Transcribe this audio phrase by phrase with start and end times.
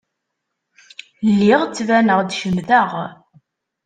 [1.29, 2.89] Lliɣ ttbaneɣ-d cemteɣ.